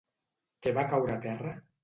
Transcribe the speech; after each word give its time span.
Què 0.63 0.73
va 0.79 0.87
caure 0.95 1.15
a 1.17 1.19
terra? 1.29 1.55